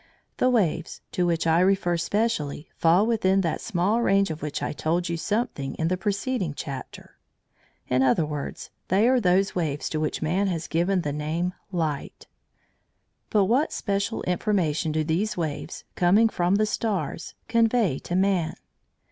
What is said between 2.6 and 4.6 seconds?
fall within that small range of